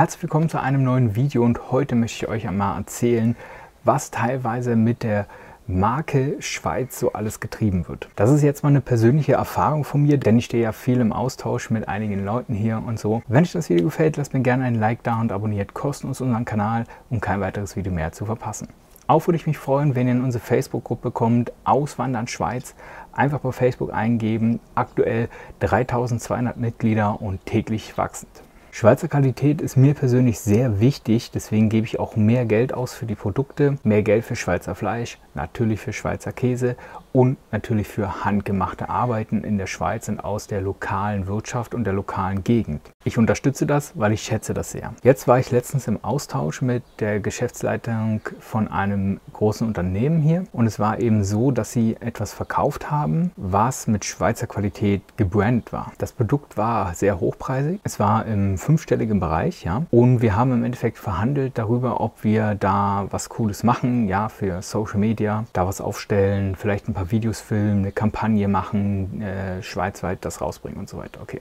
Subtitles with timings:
[0.00, 3.36] Herzlich willkommen zu einem neuen Video und heute möchte ich euch einmal erzählen,
[3.84, 5.26] was teilweise mit der
[5.66, 8.08] Marke Schweiz so alles getrieben wird.
[8.16, 11.12] Das ist jetzt mal eine persönliche Erfahrung von mir, denn ich stehe ja viel im
[11.12, 13.22] Austausch mit einigen Leuten hier und so.
[13.28, 16.46] Wenn euch das Video gefällt, lasst mir gerne ein Like da und abonniert kostenlos unseren
[16.46, 18.68] Kanal, um kein weiteres Video mehr zu verpassen.
[19.06, 22.74] Auch würde ich mich freuen, wenn ihr in unsere Facebook-Gruppe kommt, Auswandern Schweiz.
[23.12, 25.28] Einfach bei Facebook eingeben, aktuell
[25.58, 28.30] 3200 Mitglieder und täglich wachsend.
[28.72, 33.04] Schweizer Qualität ist mir persönlich sehr wichtig, deswegen gebe ich auch mehr Geld aus für
[33.04, 36.76] die Produkte, mehr Geld für Schweizer Fleisch, natürlich für Schweizer Käse
[37.12, 41.92] und natürlich für handgemachte Arbeiten in der Schweiz und aus der lokalen Wirtschaft und der
[41.92, 42.80] lokalen Gegend.
[43.04, 44.94] Ich unterstütze das, weil ich schätze das sehr.
[45.02, 50.66] Jetzt war ich letztens im Austausch mit der Geschäftsleitung von einem großen Unternehmen hier und
[50.66, 55.92] es war eben so, dass sie etwas verkauft haben, was mit Schweizer Qualität gebrandet war.
[55.98, 60.64] Das Produkt war sehr hochpreisig, es war im fünfstelligen Bereich, ja, und wir haben im
[60.64, 65.80] Endeffekt verhandelt darüber, ob wir da was Cooles machen, ja, für Social Media, da was
[65.80, 70.98] aufstellen, vielleicht ein paar Videos filmen, eine Kampagne machen, äh, schweizweit das rausbringen und so
[70.98, 71.20] weiter.
[71.22, 71.40] Okay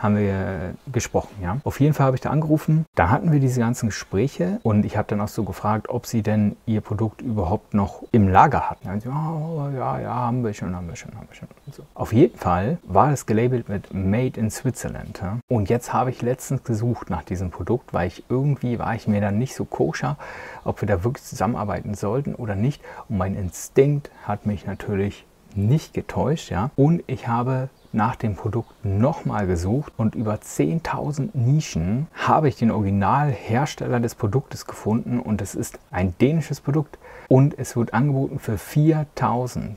[0.00, 1.36] haben wir gesprochen.
[1.42, 1.58] Ja?
[1.62, 2.86] Auf jeden Fall habe ich da angerufen.
[2.94, 6.22] Da hatten wir diese ganzen Gespräche und ich habe dann auch so gefragt, ob sie
[6.22, 8.88] denn ihr Produkt überhaupt noch im Lager hatten.
[9.04, 11.48] Ja, oh, ja, ja, haben wir schon, haben wir schon, haben wir schon.
[11.70, 11.82] So.
[11.94, 15.20] Auf jeden Fall war es gelabelt mit Made in Switzerland.
[15.22, 15.38] Ja?
[15.48, 19.20] Und jetzt habe ich letztens gesucht nach diesem Produkt, weil ich irgendwie war ich mir
[19.20, 20.16] dann nicht so koscher,
[20.64, 22.82] ob wir da wirklich zusammenarbeiten sollten oder nicht.
[23.08, 26.70] Und mein Instinkt hat mich natürlich nicht getäuscht, ja.
[26.76, 32.70] Und ich habe nach dem Produkt nochmal gesucht und über 10.000 Nischen habe ich den
[32.70, 36.98] Originalhersteller des Produktes gefunden und es ist ein dänisches Produkt
[37.28, 39.74] und es wird angeboten für 4.000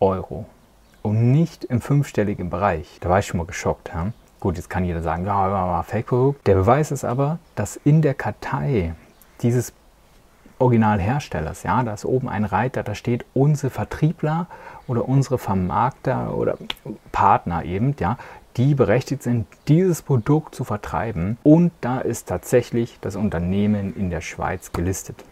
[0.00, 0.46] Euro
[1.02, 2.98] und nicht im fünfstelligen Bereich.
[3.00, 3.90] Da war ich schon mal geschockt.
[3.94, 4.12] Ja?
[4.40, 6.46] Gut, jetzt kann jeder sagen, ja, Fake-Produkt.
[6.46, 8.94] Der Beweis ist aber, dass in der Kartei
[9.42, 9.72] dieses
[10.58, 11.62] Originalherstellers.
[11.62, 14.46] Ja, da ist oben ein Reiter, da steht unsere Vertriebler
[14.86, 16.56] oder unsere Vermarkter oder
[17.12, 18.18] Partner eben, ja,
[18.56, 21.38] die berechtigt sind, dieses Produkt zu vertreiben.
[21.42, 25.24] Und da ist tatsächlich das Unternehmen in der Schweiz gelistet.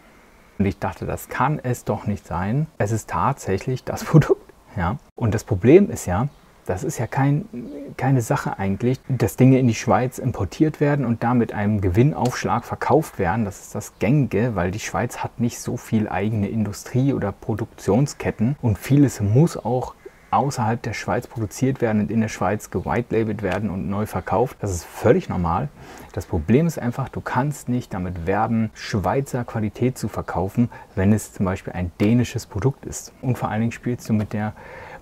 [0.57, 2.67] Und ich dachte, das kann es doch nicht sein.
[2.77, 4.53] Es ist tatsächlich das Produkt.
[4.75, 4.97] Ja.
[5.15, 6.27] Und das Problem ist ja,
[6.65, 7.45] das ist ja kein,
[7.97, 12.65] keine Sache eigentlich, dass Dinge in die Schweiz importiert werden und da mit einem Gewinnaufschlag
[12.65, 13.45] verkauft werden.
[13.45, 18.55] Das ist das Gängige, weil die Schweiz hat nicht so viel eigene Industrie oder Produktionsketten
[18.61, 19.95] und vieles muss auch
[20.33, 24.57] außerhalb der Schweiz produziert werden und in der Schweiz gewitelabelt werden und neu verkauft.
[24.61, 25.69] Das ist völlig normal.
[26.11, 31.33] Das Problem ist einfach, du kannst nicht damit werben, Schweizer Qualität zu verkaufen, wenn es
[31.33, 33.13] zum Beispiel ein dänisches Produkt ist.
[33.21, 34.53] Und vor allen Dingen spielst du mit der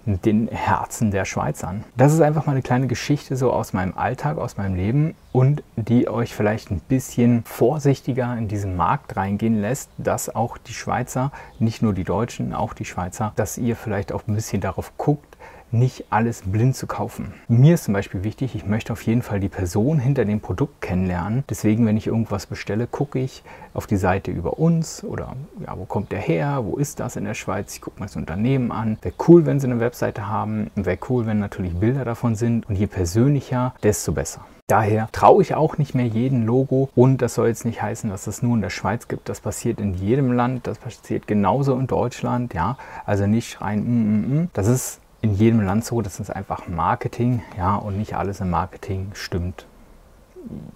[0.06, 1.84] den Herzen der Schweizern.
[1.96, 5.64] Das ist einfach mal eine kleine Geschichte so aus meinem Alltag, aus meinem Leben und
[5.76, 11.32] die euch vielleicht ein bisschen vorsichtiger in diesen Markt reingehen lässt, dass auch die Schweizer,
[11.60, 15.38] nicht nur die Deutschen, auch die Schweizer, dass ihr vielleicht auch ein bisschen darauf guckt,
[15.74, 17.34] nicht alles blind zu kaufen.
[17.48, 20.82] Mir ist zum Beispiel wichtig, ich möchte auf jeden Fall die Person hinter dem Produkt
[20.82, 21.44] kennenlernen.
[21.50, 23.44] Deswegen, wenn ich irgendwas bestelle, gucke ich
[23.74, 27.26] auf die Seite über uns oder ja, wo kommt der her, wo ist das in
[27.26, 27.76] der Schweiz.
[27.76, 28.98] Ich gucke mir das Unternehmen an.
[29.02, 30.72] Wäre cool, wenn sie eine Webseite haben.
[30.76, 32.68] Wäre cool, wenn natürlich Bilder davon sind.
[32.68, 34.46] Und je persönlicher, desto besser.
[34.72, 38.26] Daher traue ich auch nicht mehr jedem Logo und das soll jetzt nicht heißen, dass
[38.28, 39.28] es nur in der Schweiz gibt.
[39.28, 42.78] Das passiert in jedem Land, das passiert genauso in Deutschland, ja.
[43.06, 44.50] Also nicht rein, mm, mm, mm.
[44.54, 46.02] das ist in jedem Land so.
[46.02, 49.66] Das ist einfach Marketing, ja, und nicht alles im Marketing stimmt,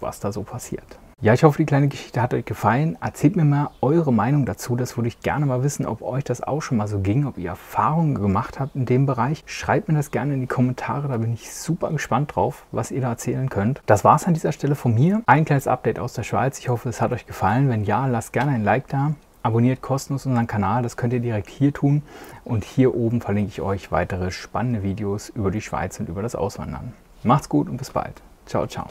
[0.00, 0.98] was da so passiert.
[1.22, 2.98] Ja, ich hoffe, die kleine Geschichte hat euch gefallen.
[3.00, 4.76] Erzählt mir mal eure Meinung dazu.
[4.76, 7.38] Das würde ich gerne mal wissen, ob euch das auch schon mal so ging, ob
[7.38, 9.42] ihr Erfahrungen gemacht habt in dem Bereich.
[9.46, 11.08] Schreibt mir das gerne in die Kommentare.
[11.08, 13.80] Da bin ich super gespannt drauf, was ihr da erzählen könnt.
[13.86, 15.22] Das war es an dieser Stelle von mir.
[15.24, 16.58] Ein kleines Update aus der Schweiz.
[16.58, 17.70] Ich hoffe, es hat euch gefallen.
[17.70, 19.14] Wenn ja, lasst gerne ein Like da.
[19.46, 22.02] Abonniert kostenlos unseren Kanal, das könnt ihr direkt hier tun.
[22.42, 26.34] Und hier oben verlinke ich euch weitere spannende Videos über die Schweiz und über das
[26.34, 26.94] Auswandern.
[27.22, 28.22] Macht's gut und bis bald.
[28.44, 28.88] Ciao, ciao.